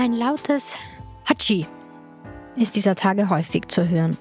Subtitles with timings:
[0.00, 0.76] Ein lautes
[1.26, 1.66] Hatschi
[2.56, 4.16] ist dieser Tage häufig zu hören.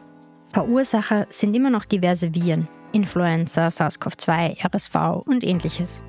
[0.52, 6.04] Verursacher sind immer noch diverse Viren, Influenza, SARS-CoV-2, RSV und ähnliches.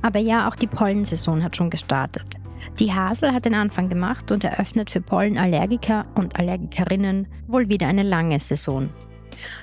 [0.00, 2.36] Aber ja, auch die Pollensaison hat schon gestartet.
[2.78, 8.02] Die Hasel hat den Anfang gemacht und eröffnet für Pollenallergiker und Allergikerinnen wohl wieder eine
[8.02, 8.88] lange Saison.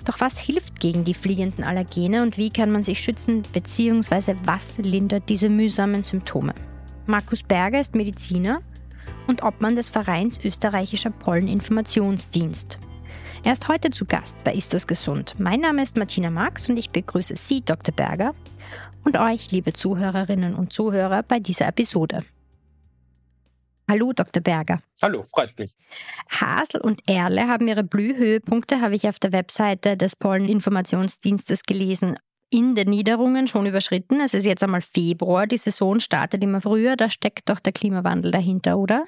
[0.05, 4.77] Doch was hilft gegen die fliegenden Allergene und wie kann man sich schützen, beziehungsweise was
[4.77, 6.53] lindert diese mühsamen Symptome?
[7.05, 8.61] Markus Berger ist Mediziner
[9.27, 12.77] und Obmann des Vereins Österreichischer Polleninformationsdienst.
[13.43, 15.35] Er ist heute zu Gast bei Ist das gesund?
[15.37, 17.93] Mein Name ist Martina Marx und ich begrüße Sie, Dr.
[17.93, 18.33] Berger,
[19.03, 22.23] und euch, liebe Zuhörerinnen und Zuhörer, bei dieser Episode.
[23.93, 24.41] Hallo, Dr.
[24.41, 24.81] Berger.
[25.03, 25.75] Hallo, freut mich.
[26.27, 32.17] Hasel und Erle haben ihre Blühhöhepunkte, habe ich auf der Webseite des Polleninformationsdienstes gelesen,
[32.49, 34.19] in den Niederungen schon überschritten.
[34.19, 38.31] Es ist jetzt einmal Februar, die Saison startet immer früher, da steckt doch der Klimawandel
[38.31, 39.05] dahinter, oder?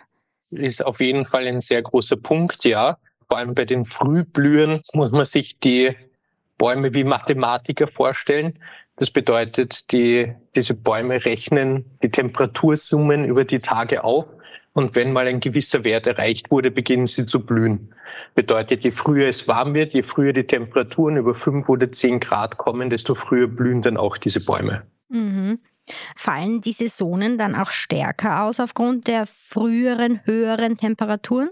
[0.52, 3.00] Ist auf jeden Fall ein sehr großer Punkt, ja.
[3.28, 5.96] Vor allem bei den Frühblühen muss man sich die
[6.60, 8.60] Bäume wie Mathematiker vorstellen.
[8.98, 14.28] Das bedeutet, die, diese Bäume rechnen die Temperatursummen über die Tage auf
[14.76, 17.96] und wenn mal ein gewisser Wert erreicht wurde, beginnen sie zu blühen.
[18.36, 22.58] Bedeutet, je früher es warm wird, je früher die Temperaturen über fünf oder zehn Grad
[22.58, 24.86] kommen, desto früher blühen dann auch diese Bäume.
[25.08, 25.60] Mhm.
[26.18, 31.50] Fallen die Saisonen dann auch stärker aus aufgrund der früheren, höheren Temperaturen?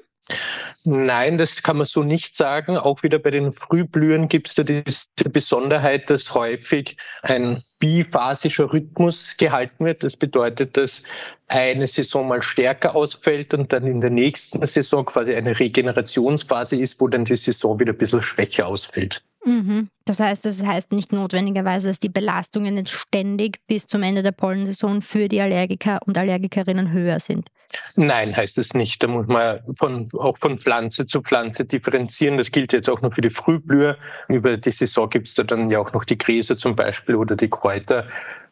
[0.85, 2.77] Nein, das kann man so nicht sagen.
[2.77, 9.35] Auch wieder bei den Frühblühen gibt es da diese Besonderheit, dass häufig ein biphasischer Rhythmus
[9.37, 10.03] gehalten wird.
[10.03, 11.03] Das bedeutet, dass
[11.47, 16.99] eine Saison mal stärker ausfällt und dann in der nächsten Saison quasi eine Regenerationsphase ist,
[17.01, 19.23] wo dann die Saison wieder ein bisschen schwächer ausfällt.
[19.45, 19.89] Mhm.
[20.05, 24.31] Das heißt, das heißt nicht notwendigerweise, dass die Belastungen jetzt ständig bis zum Ende der
[24.31, 27.49] Pollensaison für die Allergiker und Allergikerinnen höher sind.
[27.95, 29.01] Nein, heißt es nicht.
[29.01, 32.37] Da muss man von, auch von Pflanze zu Pflanze differenzieren.
[32.37, 33.97] Das gilt jetzt auch noch für die Frühblüher.
[34.27, 37.35] Über die Saison gibt es da dann ja auch noch die Gräser zum Beispiel oder
[37.35, 38.05] die Kräuter,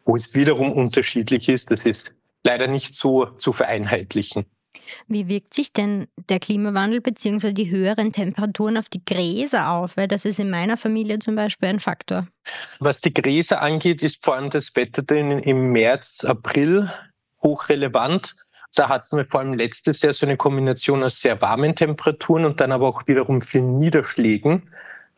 [0.04, 1.70] wo es wiederum unterschiedlich ist.
[1.70, 2.14] Das ist
[2.44, 4.46] leider nicht so zu vereinheitlichen.
[5.06, 7.52] Wie wirkt sich denn der Klimawandel bzw.
[7.52, 9.96] die höheren Temperaturen auf die Gräser auf?
[9.96, 12.26] Weil das ist in meiner Familie zum Beispiel ein Faktor.
[12.78, 16.90] Was die Gräser angeht, ist vor allem das Wetter im März, April
[17.42, 18.34] hochrelevant.
[18.74, 22.60] Da hatten wir vor allem letztes Jahr so eine Kombination aus sehr warmen Temperaturen und
[22.60, 24.62] dann aber auch wiederum vielen Niederschlägen.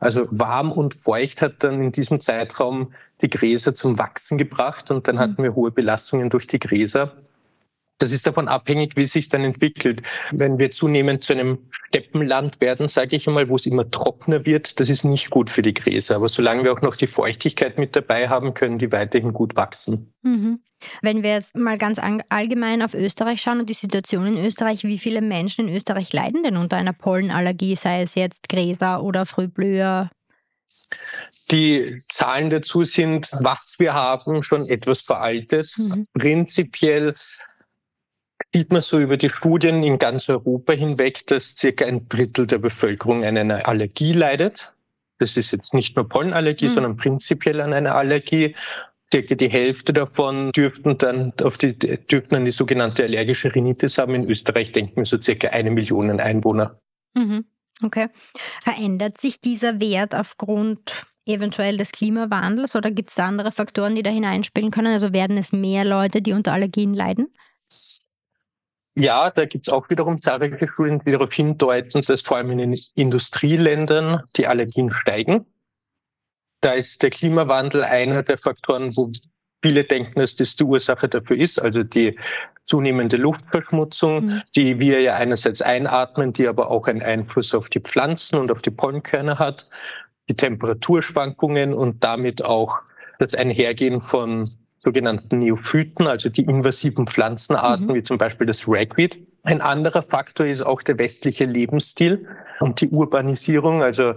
[0.01, 2.93] Also warm und feucht hat dann in diesem Zeitraum
[3.23, 7.17] die Gräser zum Wachsen gebracht und dann hatten wir hohe Belastungen durch die Gräser.
[7.99, 10.03] Das ist davon abhängig, wie es sich dann entwickelt.
[10.33, 14.81] Wenn wir zunehmend zu einem Steppenland werden, sage ich einmal, wo es immer trockener wird,
[14.81, 16.17] das ist nicht gut für die Gräser.
[16.17, 20.13] Aber solange wir auch noch die Feuchtigkeit mit dabei haben, können die weiterhin gut wachsen.
[20.23, 20.61] Mhm.
[21.03, 24.99] Wenn wir jetzt mal ganz allgemein auf Österreich schauen und die Situation in Österreich, wie
[24.99, 30.11] viele Menschen in Österreich leiden denn unter einer Pollenallergie, sei es jetzt Gräser oder Frühblüher?
[31.51, 35.73] Die Zahlen dazu sind, was wir haben, schon etwas veraltet.
[35.77, 36.07] Mhm.
[36.13, 37.15] Prinzipiell
[38.55, 42.59] sieht man so über die Studien in ganz Europa hinweg, dass circa ein Drittel der
[42.59, 44.69] Bevölkerung an einer Allergie leidet.
[45.19, 46.71] Das ist jetzt nicht nur Pollenallergie, mhm.
[46.71, 48.55] sondern prinzipiell an einer Allergie.
[49.11, 54.15] Circa die Hälfte davon dürften dann auf die, dürften an die sogenannte allergische Rhinitis haben.
[54.15, 56.79] In Österreich denken wir so circa eine Million Einwohner.
[57.15, 57.47] Mhm.
[57.83, 58.07] Okay.
[58.63, 64.05] Verändert sich dieser Wert aufgrund eventuell des Klimawandels oder gibt es da andere Faktoren, die
[64.05, 64.93] da hineinspielen können?
[64.93, 67.35] Also werden es mehr Leute, die unter Allergien leiden?
[68.97, 72.79] Ja, da gibt's auch wiederum zahlreiche Studien, die darauf hindeuten, dass vor allem in den
[72.95, 75.47] Industrieländern die Allergien steigen.
[76.61, 79.11] Da ist der Klimawandel einer der Faktoren, wo
[79.63, 82.17] viele denken, dass das die Ursache dafür ist, also die
[82.63, 84.43] zunehmende Luftverschmutzung, mhm.
[84.55, 88.63] die wir ja einerseits einatmen, die aber auch einen Einfluss auf die Pflanzen und auf
[88.63, 89.67] die Pollenkörner hat,
[90.29, 92.79] die Temperaturschwankungen und damit auch
[93.19, 94.49] das Einhergehen von
[94.85, 97.95] sogenannten Neophyten, also die invasiven Pflanzenarten, mhm.
[97.95, 99.19] wie zum Beispiel das Ragweed.
[99.43, 102.27] Ein anderer Faktor ist auch der westliche Lebensstil
[102.61, 104.15] und die Urbanisierung, also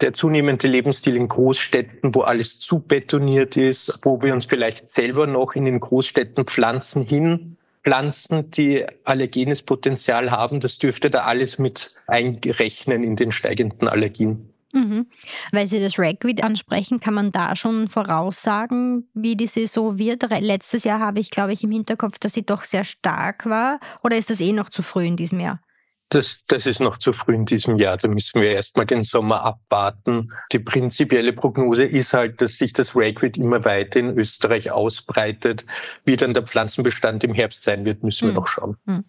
[0.00, 5.26] der zunehmende Lebensstil in Großstädten, wo alles zu betoniert ist, wo wir uns vielleicht selber
[5.26, 10.60] noch in den Großstädten Pflanzen hinpflanzen, die allergenes Potenzial haben.
[10.60, 14.53] Das dürfte da alles mit eingerechnen in den steigenden Allergien.
[14.74, 15.06] Mhm.
[15.52, 20.24] Weil Sie das Ragweed ansprechen, kann man da schon voraussagen, wie die Saison wird?
[20.40, 23.78] Letztes Jahr habe ich, glaube ich, im Hinterkopf, dass sie doch sehr stark war.
[24.02, 25.60] Oder ist das eh noch zu früh in diesem Jahr?
[26.08, 27.96] Das, das ist noch zu früh in diesem Jahr.
[27.96, 30.30] Da müssen wir erstmal den Sommer abwarten.
[30.52, 35.64] Die prinzipielle Prognose ist halt, dass sich das Ragweed immer weiter in Österreich ausbreitet.
[36.04, 38.34] Wie dann der Pflanzenbestand im Herbst sein wird, müssen wir hm.
[38.34, 38.76] noch schauen.
[38.86, 39.04] Hm.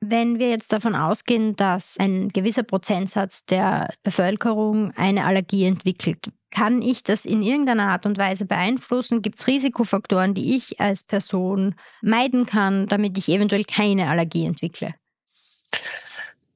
[0.00, 6.80] Wenn wir jetzt davon ausgehen, dass ein gewisser Prozentsatz der Bevölkerung eine Allergie entwickelt, kann
[6.82, 9.22] ich das in irgendeiner Art und Weise beeinflussen?
[9.22, 14.94] Gibt es Risikofaktoren, die ich als Person meiden kann, damit ich eventuell keine Allergie entwickle?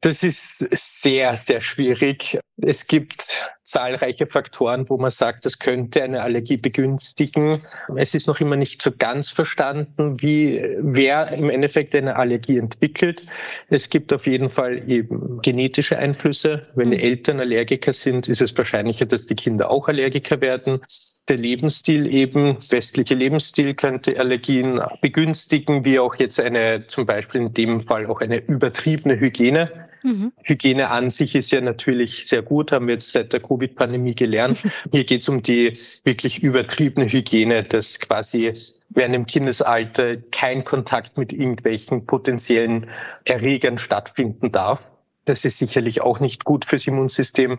[0.01, 2.39] Das ist sehr, sehr schwierig.
[2.57, 3.37] Es gibt
[3.73, 7.61] zahlreiche Faktoren, wo man sagt, das könnte eine Allergie begünstigen.
[7.97, 13.23] Es ist noch immer nicht so ganz verstanden, wie, wer im Endeffekt eine Allergie entwickelt.
[13.71, 16.67] Es gibt auf jeden Fall eben genetische Einflüsse.
[16.75, 17.05] Wenn die mhm.
[17.05, 20.81] Eltern Allergiker sind, ist es wahrscheinlicher, dass die Kinder auch Allergiker werden
[21.29, 27.55] der Lebensstil eben, westliche Lebensstil könnte Allergien begünstigen, wie auch jetzt eine, zum Beispiel in
[27.55, 29.89] dem Fall auch eine übertriebene Hygiene.
[30.03, 30.33] Mhm.
[30.43, 34.59] Hygiene an sich ist ja natürlich sehr gut, haben wir jetzt seit der Covid-Pandemie gelernt.
[34.93, 35.73] Hier geht es um die
[36.05, 38.53] wirklich übertriebene Hygiene, dass quasi
[38.91, 42.89] während im Kindesalter kein Kontakt mit irgendwelchen potenziellen
[43.25, 44.91] Erregern stattfinden darf.
[45.25, 47.59] Das ist sicherlich auch nicht gut fürs Immunsystem.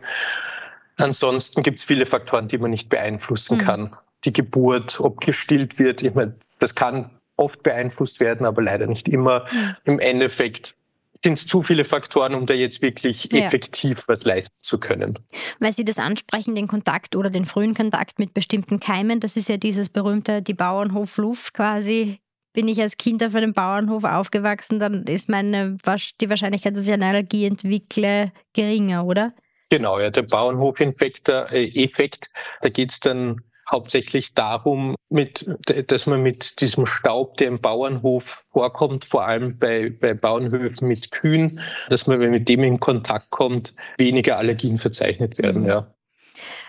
[0.97, 3.61] Ansonsten gibt es viele Faktoren, die man nicht beeinflussen mhm.
[3.61, 3.95] kann.
[4.25, 9.07] Die Geburt, ob gestillt wird, ich meine, das kann oft beeinflusst werden, aber leider nicht
[9.07, 9.45] immer.
[9.51, 9.75] Mhm.
[9.85, 10.75] Im Endeffekt
[11.23, 13.45] sind es zu viele Faktoren, um da jetzt wirklich ja.
[13.45, 15.17] effektiv was leisten zu können.
[15.59, 19.49] Weil Sie das ansprechen, den Kontakt oder den frühen Kontakt mit bestimmten Keimen, das ist
[19.49, 22.19] ja dieses berühmte, die Bauernhof-Luft quasi.
[22.53, 25.77] Bin ich als Kind auf einem Bauernhof aufgewachsen, dann ist meine,
[26.21, 29.33] die Wahrscheinlichkeit, dass ich eine Allergie entwickle, geringer, oder?
[29.69, 32.29] Genau, ja, der Bauernhof-Effekt, äh, Effekt,
[32.61, 35.49] da geht's dann hauptsächlich darum, mit,
[35.87, 41.11] dass man mit diesem Staub, der im Bauernhof vorkommt, vor allem bei, bei Bauernhöfen mit
[41.11, 45.93] Kühen, dass man, wenn mit dem in Kontakt kommt, weniger Allergien verzeichnet werden, ja.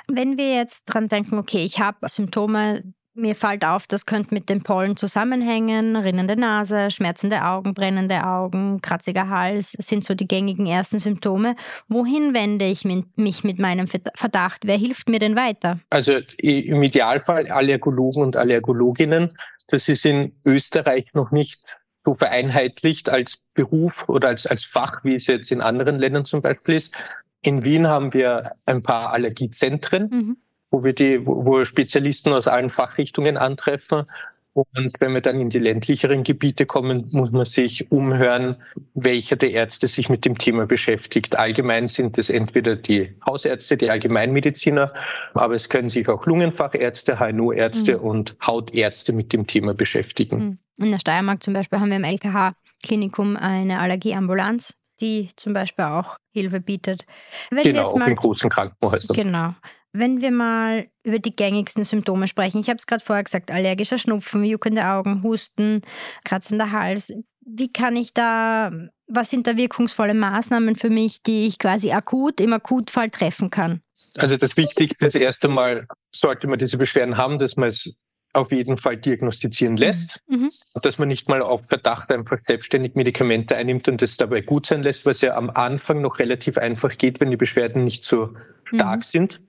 [0.07, 2.83] Wenn wir jetzt dran denken, okay, ich habe Symptome
[3.15, 5.97] mir fällt auf, das könnte mit dem Pollen zusammenhängen.
[5.97, 11.57] Rinnende Nase, schmerzende Augen, brennende Augen, kratziger Hals sind so die gängigen ersten Symptome.
[11.89, 14.63] Wohin wende ich mich mit meinem Verdacht?
[14.65, 15.79] Wer hilft mir denn weiter?
[15.91, 19.33] Also im Idealfall Allergologen und Allergologinnen.
[19.69, 25.15] Das ist in Österreich noch nicht so vereinheitlicht als Beruf oder als, als Fach, wie
[25.15, 27.03] es jetzt in anderen Ländern zum Beispiel ist.
[27.41, 30.09] In Wien haben wir ein paar Allergiezentren.
[30.11, 30.37] Mhm
[30.75, 34.07] wo wir die, wo Spezialisten aus allen Fachrichtungen antreffen.
[34.55, 38.57] Und wenn wir dann in die ländlicheren Gebiete kommen, muss man sich umhören,
[38.95, 41.37] welcher der Ärzte sich mit dem Thema beschäftigt.
[41.37, 44.93] Allgemein sind es entweder die Hausärzte, die Allgemeinmediziner,
[45.35, 48.05] aber es können sich auch Lungenfachärzte, HNO-Ärzte mhm.
[48.05, 50.59] und Hautärzte mit dem Thema beschäftigen.
[50.77, 50.85] Mhm.
[50.85, 56.17] In der Steiermark zum Beispiel haben wir im LKH-Klinikum eine Allergieambulanz, die zum Beispiel auch
[56.33, 57.05] Hilfe bietet.
[57.51, 59.17] Wenn genau, auch in großen Krankenhäusern.
[59.17, 59.55] Genau.
[59.97, 63.97] Wenn wir mal über die gängigsten Symptome sprechen, ich habe es gerade vorher gesagt, allergischer
[63.97, 65.83] Schnupfen, juckende Augen, Husten,
[66.25, 67.13] kratzender Hals.
[67.47, 68.73] Wie kann ich da,
[69.07, 73.83] was sind da wirkungsvolle Maßnahmen für mich, die ich quasi akut im Akutfall treffen kann?
[74.19, 77.95] Also das Wichtigste ist erst einmal, sollte man diese Beschwerden haben, dass man es
[78.35, 80.37] auf jeden Fall diagnostizieren lässt, mhm.
[80.37, 80.51] mhm.
[80.83, 84.83] dass man nicht mal auf Verdacht einfach selbstständig Medikamente einnimmt und das dabei gut sein
[84.83, 88.35] lässt, was ja am Anfang noch relativ einfach geht, wenn die Beschwerden nicht so
[88.65, 89.03] stark mhm.
[89.03, 89.41] sind.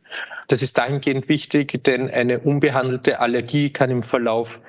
[0.48, 4.62] Das ist dahingehend wichtig, denn eine unbehandelte Allergie kann im Verlauf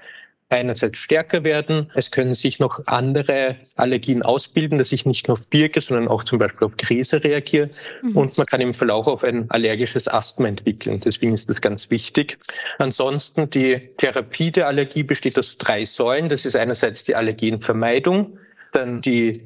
[0.48, 1.90] einerseits stärker werden.
[1.94, 6.22] Es können sich noch andere Allergien ausbilden, dass ich nicht nur auf Birke, sondern auch
[6.24, 7.70] zum Beispiel auf Gräser reagiere.
[8.02, 8.16] Mhm.
[8.16, 11.00] Und man kann im Verlauf auf ein allergisches Asthma entwickeln.
[11.04, 12.38] Deswegen ist das ganz wichtig.
[12.78, 16.28] Ansonsten die Therapie der Allergie besteht aus drei Säulen.
[16.28, 18.38] Das ist einerseits die Allergenvermeidung,
[18.72, 19.42] dann die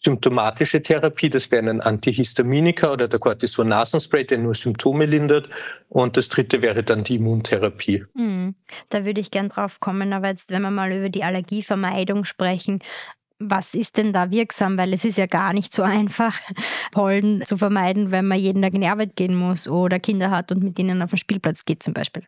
[0.00, 5.48] symptomatische Therapie, das wäre ein Antihistaminika oder der Cortison-Nasenspray, der nur Symptome lindert.
[5.88, 8.04] Und das dritte wäre dann die Immuntherapie.
[8.14, 8.54] Mhm.
[8.90, 12.80] Da würde ich gern drauf kommen, aber jetzt, wenn wir mal über die Allergievermeidung sprechen,
[13.40, 14.76] was ist denn da wirksam?
[14.78, 16.38] Weil es ist ja gar nicht so einfach,
[16.92, 20.52] Pollen zu vermeiden, wenn man jeden Tag in die Arbeit gehen muss oder Kinder hat
[20.52, 22.24] und mit ihnen auf den Spielplatz geht zum Beispiel.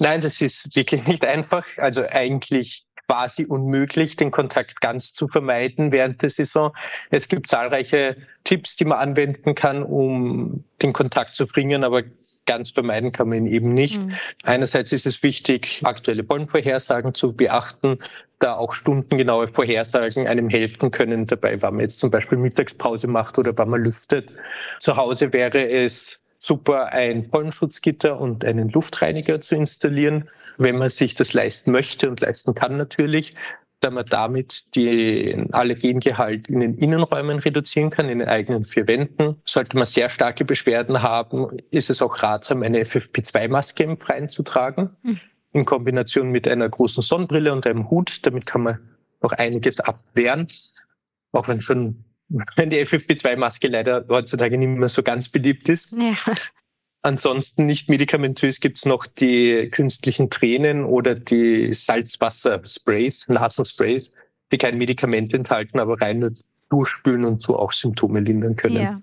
[0.00, 1.64] Nein, das ist wirklich nicht einfach.
[1.76, 6.72] Also eigentlich quasi unmöglich, den Kontakt ganz zu vermeiden während der Saison.
[7.10, 12.02] Es gibt zahlreiche Tipps, die man anwenden kann, um den Kontakt zu bringen, aber
[12.44, 14.02] ganz vermeiden kann man ihn eben nicht.
[14.02, 14.14] Mhm.
[14.42, 17.98] Einerseits ist es wichtig, aktuelle Pollenvorhersagen zu beachten,
[18.40, 23.38] da auch stundengenaue Vorhersagen einem helfen können dabei, wann man jetzt zum Beispiel Mittagspause macht
[23.38, 24.34] oder wann man lüftet.
[24.80, 30.28] Zu Hause wäre es super, ein Pollenschutzgitter und einen Luftreiniger zu installieren
[30.58, 33.34] wenn man sich das leisten möchte und leisten kann natürlich.
[33.80, 39.36] da man damit den Allergengehalt in den Innenräumen reduzieren kann, in den eigenen vier Wänden.
[39.44, 44.42] Sollte man sehr starke Beschwerden haben, ist es auch ratsam, eine FFP2-Maske im Freien zu
[44.42, 45.20] tragen, mhm.
[45.52, 48.26] in Kombination mit einer großen Sonnenbrille und einem Hut.
[48.26, 48.78] Damit kann man
[49.22, 50.48] noch einiges abwehren,
[51.30, 55.92] auch wenn schon wenn die FFP2-Maske leider heutzutage nicht mehr so ganz beliebt ist.
[55.92, 56.14] Ja.
[57.02, 64.10] Ansonsten nicht medikamentös gibt es noch die künstlichen Tränen oder die Salzwassersprays, Nasensprays,
[64.52, 66.32] die kein Medikament enthalten, aber rein nur
[66.70, 68.76] durchspülen und so auch Symptome lindern können.
[68.76, 69.00] Ja.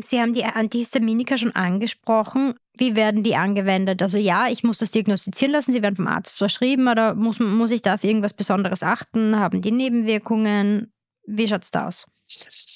[0.00, 2.54] Sie haben die Antihistaminika schon angesprochen.
[2.76, 4.00] Wie werden die angewendet?
[4.00, 5.72] Also ja, ich muss das diagnostizieren lassen.
[5.72, 9.38] Sie werden vom Arzt verschrieben oder muss, muss ich da auf irgendwas Besonderes achten?
[9.38, 10.92] Haben die Nebenwirkungen?
[11.26, 12.06] Wie schaut es da aus?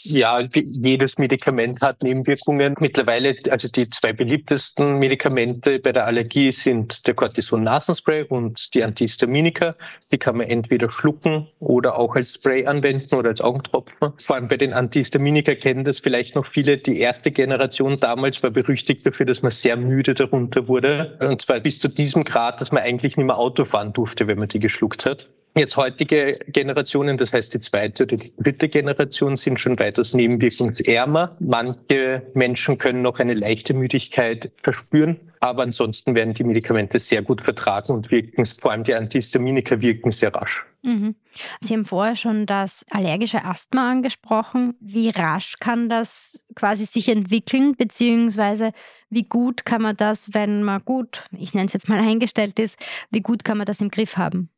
[0.04, 2.74] Ja, jedes Medikament hat Nebenwirkungen.
[2.80, 9.74] Mittlerweile, also die zwei beliebtesten Medikamente bei der Allergie sind der Cortison-Nasenspray und die Antihistaminika.
[10.12, 14.12] Die kann man entweder schlucken oder auch als Spray anwenden oder als Augentropfen.
[14.18, 16.78] Vor allem bei den Antihistaminika kennen das vielleicht noch viele.
[16.78, 21.18] Die erste Generation damals war berüchtigt dafür, dass man sehr müde darunter wurde.
[21.20, 24.38] Und zwar bis zu diesem Grad, dass man eigentlich nicht mehr Auto fahren durfte, wenn
[24.38, 25.28] man die geschluckt hat.
[25.58, 31.36] Jetzt heutige Generationen, das heißt die zweite oder die dritte Generation, sind schon weitaus nebenwirkungsärmer.
[31.40, 37.40] Manche Menschen können noch eine leichte Müdigkeit verspüren, aber ansonsten werden die Medikamente sehr gut
[37.40, 40.64] vertragen und wirken, vor allem die Antihistaminika wirken sehr rasch.
[40.82, 41.16] Mhm.
[41.60, 44.76] Sie haben vorher schon das allergische Asthma angesprochen.
[44.78, 48.70] Wie rasch kann das quasi sich entwickeln, beziehungsweise
[49.10, 52.78] wie gut kann man das, wenn man gut, ich nenne es jetzt mal eingestellt ist,
[53.10, 54.50] wie gut kann man das im Griff haben?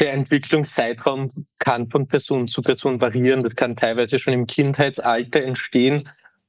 [0.00, 3.42] Der Entwicklungszeitraum kann von Person zu Person variieren.
[3.42, 6.02] Das kann teilweise schon im Kindheitsalter entstehen.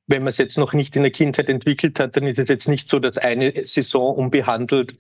[0.08, 2.70] Wenn man es jetzt noch nicht in der Kindheit entwickelt hat, dann ist es jetzt
[2.70, 4.96] nicht so, dass eine Saison unbehandelt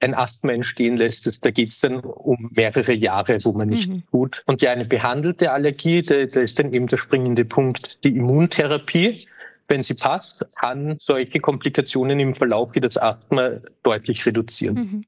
[0.00, 1.44] ein Asthma entstehen lässt.
[1.44, 4.02] Da geht es dann um mehrere Jahre, wo man nicht mhm.
[4.10, 4.42] tut.
[4.46, 9.26] Und ja, eine behandelte Allergie, da, da ist dann eben der springende Punkt die Immuntherapie
[9.70, 14.74] wenn sie passt, kann solche Komplikationen im Verlauf wie das Asthma deutlich reduzieren.
[14.74, 15.04] Mhm.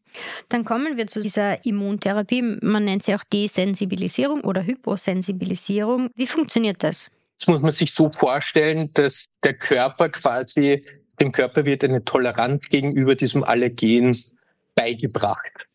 [0.48, 2.42] Dann kommen wir zu dieser Immuntherapie.
[2.62, 6.10] Man nennt sie auch Desensibilisierung oder Hyposensibilisierung.
[6.14, 7.10] Wie funktioniert das?
[7.40, 10.80] Das muss man sich so vorstellen, dass der Körper quasi,
[11.20, 14.16] dem Körper wird eine Toleranz gegenüber diesem Allergen
[14.76, 15.66] beigebracht.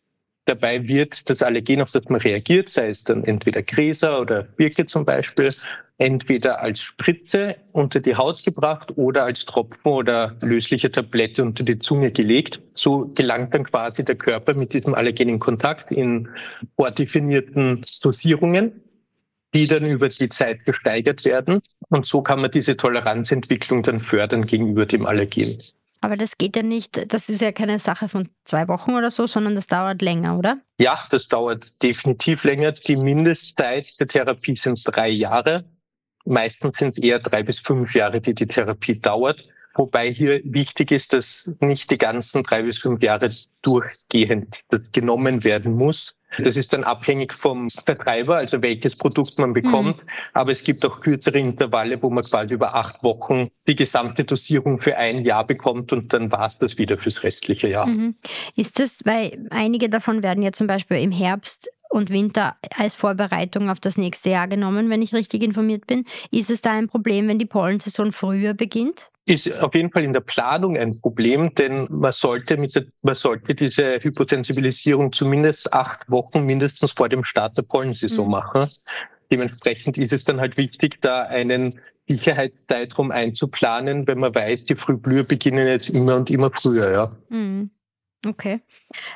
[0.48, 4.86] Dabei wird das Allergen, auf das man reagiert, sei es dann entweder Gräser oder Birke
[4.86, 5.52] zum Beispiel,
[5.98, 11.78] entweder als Spritze unter die Haut gebracht oder als Tropfen oder lösliche Tablette unter die
[11.80, 12.62] Zunge gelegt.
[12.76, 16.30] So gelangt dann quasi der Körper mit diesem Allergen in Kontakt in
[16.78, 18.72] vordefinierten Dosierungen,
[19.54, 21.60] die dann über die Zeit gesteigert werden.
[21.90, 25.58] Und so kann man diese Toleranzentwicklung dann fördern gegenüber dem Allergen.
[26.02, 29.28] Aber das geht ja nicht, das ist ja keine Sache von zwei Wochen oder so,
[29.28, 30.60] sondern das dauert länger, oder?
[30.80, 32.72] Ja, das dauert definitiv länger.
[32.72, 35.66] Die Mindestzeit der Therapie sind drei Jahre.
[36.26, 39.44] Meistens sind eher drei bis fünf Jahre, die die Therapie dauert.
[39.76, 43.30] Wobei hier wichtig ist, dass nicht die ganzen drei bis fünf Jahre
[43.62, 44.62] durchgehend
[44.92, 46.17] genommen werden muss.
[46.44, 49.98] Das ist dann abhängig vom Vertreiber, also welches Produkt man bekommt.
[49.98, 50.10] Mhm.
[50.34, 54.82] Aber es gibt auch kürzere Intervalle, wo man quasi über acht Wochen die gesamte Dosierung
[54.82, 57.88] für ein Jahr bekommt und dann war es das wieder fürs restliche Jahr.
[57.88, 58.16] Mhm.
[58.56, 63.70] Ist das, weil einige davon werden ja zum Beispiel im Herbst und Winter als Vorbereitung
[63.70, 66.06] auf das nächste Jahr genommen, wenn ich richtig informiert bin.
[66.32, 69.10] Ist es da ein Problem, wenn die Pollensaison früher beginnt?
[69.26, 73.56] Ist auf jeden Fall in der Planung ein Problem, denn man sollte, mit man sollte
[73.56, 78.32] diese Hyposensibilisierung zumindest acht Wochen mindestens vor dem Start der Pollensaison mhm.
[78.32, 78.72] machen.
[79.30, 85.24] Dementsprechend ist es dann halt wichtig, da einen Sicherheitszeitraum einzuplanen, wenn man weiß, die Frühblüher
[85.24, 86.92] beginnen jetzt immer und immer früher.
[86.92, 87.12] Ja.
[87.30, 87.70] Mhm.
[88.26, 88.62] Okay.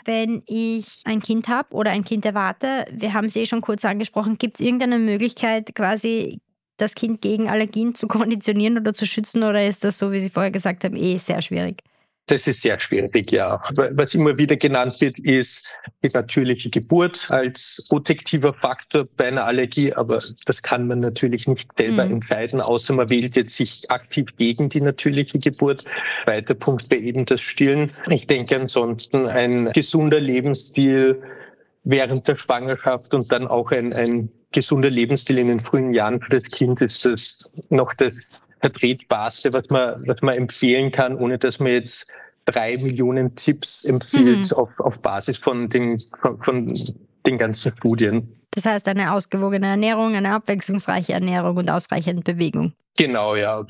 [0.06, 3.86] Wenn ich ein Kind habe oder ein Kind erwarte, wir haben es eh schon kurz
[3.86, 6.42] angesprochen, gibt es irgendeine Möglichkeit, quasi
[6.78, 10.30] das Kind gegen Allergien zu konditionieren oder zu schützen oder ist das, so wie Sie
[10.30, 11.84] vorher gesagt haben, eh sehr schwierig?
[12.28, 13.62] Das ist sehr schwierig, ja.
[13.76, 19.94] Was immer wieder genannt wird, ist die natürliche Geburt als protektiver Faktor bei einer Allergie,
[19.94, 22.14] aber das kann man natürlich nicht selber mhm.
[22.14, 25.84] entscheiden, außer man wählt jetzt sich aktiv gegen die natürliche Geburt.
[26.24, 27.92] Zweiter Punkt wäre eben das Stillen.
[28.10, 31.22] Ich denke ansonsten ein gesunder Lebensstil
[31.84, 36.40] während der Schwangerschaft und dann auch ein, ein gesunder Lebensstil in den frühen Jahren für
[36.40, 38.14] das Kind ist das noch das
[38.62, 42.08] vertretbarste, was man, was man empfehlen kann, ohne dass man jetzt
[42.46, 44.58] drei Millionen Tipps empfiehlt mhm.
[44.58, 46.74] auf, auf Basis von den, von, von
[47.26, 48.36] den ganzen Studien.
[48.52, 52.74] Das heißt eine ausgewogene Ernährung, eine abwechslungsreiche Ernährung und ausreichend Bewegung.
[52.98, 53.66] Genau, ja.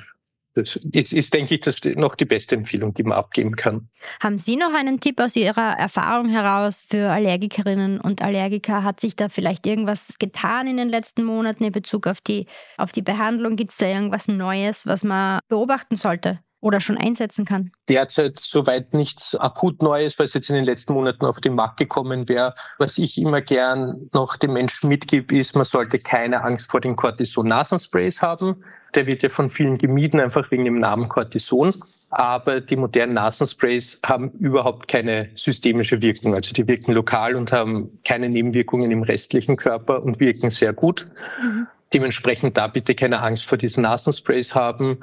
[0.54, 3.90] Das ist, ist, denke ich, das noch die beste Empfehlung, die man abgeben kann.
[4.22, 8.84] Haben Sie noch einen Tipp aus Ihrer Erfahrung heraus für Allergikerinnen und Allergiker?
[8.84, 12.92] Hat sich da vielleicht irgendwas getan in den letzten Monaten in Bezug auf die, auf
[12.92, 13.56] die Behandlung?
[13.56, 16.40] Gibt es da irgendwas Neues, was man beobachten sollte?
[16.62, 17.72] Oder schon einsetzen kann?
[17.90, 22.30] Derzeit soweit nichts akut Neues, was jetzt in den letzten Monaten auf den Markt gekommen
[22.30, 22.54] wäre.
[22.78, 26.96] Was ich immer gern noch den Menschen mitgebe, ist, man sollte keine Angst vor den
[26.96, 28.64] Cortison-Nasensprays haben.
[28.94, 31.74] Der wird ja von vielen gemieden, einfach wegen dem Namen Cortison.
[32.10, 36.36] Aber die modernen Nasensprays haben überhaupt keine systemische Wirkung.
[36.36, 41.10] Also die wirken lokal und haben keine Nebenwirkungen im restlichen Körper und wirken sehr gut.
[41.42, 41.68] Mhm.
[41.94, 45.00] Dementsprechend da bitte keine Angst vor diesen Nasensprays haben.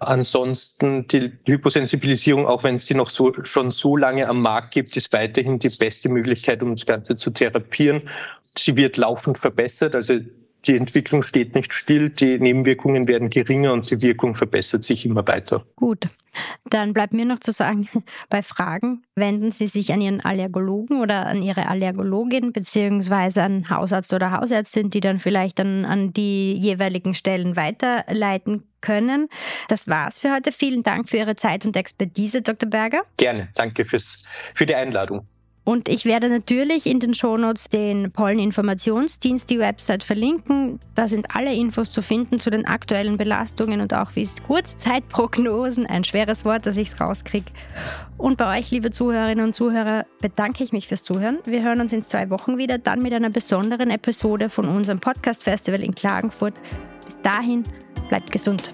[0.00, 4.96] Ansonsten die Hyposensibilisierung, auch wenn es die noch so, schon so lange am Markt gibt,
[4.96, 8.08] ist weiterhin die beste Möglichkeit, um das Ganze zu therapieren.
[8.58, 9.94] Sie wird laufend verbessert.
[9.94, 10.20] Also
[10.66, 15.26] die Entwicklung steht nicht still, die Nebenwirkungen werden geringer und die Wirkung verbessert sich immer
[15.26, 15.64] weiter.
[15.76, 16.08] Gut,
[16.70, 17.88] dann bleibt mir noch zu sagen,
[18.28, 24.12] bei Fragen wenden Sie sich an Ihren Allergologen oder an Ihre Allergologin beziehungsweise an Hausarzt
[24.14, 29.28] oder Hausärztin, die dann vielleicht an, an die jeweiligen Stellen weiterleiten können.
[29.68, 30.52] Das war's für heute.
[30.52, 32.68] Vielen Dank für Ihre Zeit und Expertise, Dr.
[32.68, 33.02] Berger.
[33.16, 35.26] Gerne, danke fürs, für die Einladung.
[35.64, 40.80] Und ich werde natürlich in den Shownotes den Polleninformationsdienst, die Website verlinken.
[40.96, 45.86] Da sind alle Infos zu finden zu den aktuellen Belastungen und auch wie es Kurzzeitprognosen,
[45.86, 47.52] ein schweres Wort, dass ich es rauskriege.
[48.18, 51.38] Und bei euch, liebe Zuhörerinnen und Zuhörer, bedanke ich mich fürs Zuhören.
[51.44, 55.44] Wir hören uns in zwei Wochen wieder, dann mit einer besonderen Episode von unserem Podcast
[55.44, 56.54] Festival in Klagenfurt.
[57.04, 57.62] Bis dahin,
[58.08, 58.72] bleibt gesund.